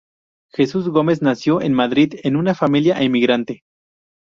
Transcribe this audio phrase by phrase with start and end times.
[0.51, 3.61] Jesús Gómez nació en Madrid, en una familia emigrante.